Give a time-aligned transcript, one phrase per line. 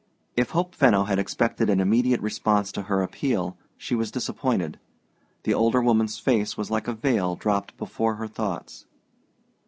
[0.35, 4.79] If Hope Fenno had expected an immediate response to her appeal, she was disappointed.
[5.43, 8.87] The older woman's face was like a veil dropped before her thoughts.